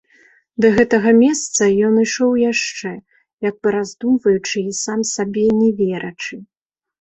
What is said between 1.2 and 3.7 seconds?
месца ён ішоў яшчэ, як бы